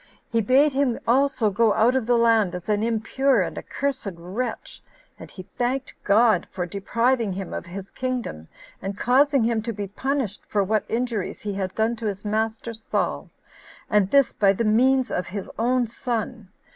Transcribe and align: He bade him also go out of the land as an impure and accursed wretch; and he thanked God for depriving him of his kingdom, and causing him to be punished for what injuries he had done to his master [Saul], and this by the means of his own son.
He 0.31 0.41
bade 0.41 0.73
him 0.73 0.99
also 1.07 1.51
go 1.51 1.75
out 1.75 1.95
of 1.95 2.07
the 2.07 2.17
land 2.17 2.55
as 2.55 2.67
an 2.67 2.81
impure 2.81 3.43
and 3.43 3.55
accursed 3.55 4.07
wretch; 4.17 4.81
and 5.19 5.29
he 5.29 5.43
thanked 5.43 5.93
God 6.03 6.47
for 6.49 6.65
depriving 6.65 7.33
him 7.33 7.53
of 7.53 7.67
his 7.67 7.91
kingdom, 7.91 8.47
and 8.81 8.97
causing 8.97 9.43
him 9.43 9.61
to 9.61 9.71
be 9.71 9.85
punished 9.85 10.43
for 10.47 10.63
what 10.63 10.85
injuries 10.89 11.41
he 11.41 11.53
had 11.53 11.75
done 11.75 11.95
to 11.97 12.07
his 12.07 12.25
master 12.25 12.73
[Saul], 12.73 13.29
and 13.91 14.09
this 14.09 14.33
by 14.33 14.53
the 14.53 14.65
means 14.65 15.11
of 15.11 15.27
his 15.27 15.51
own 15.59 15.85
son. 15.85 16.49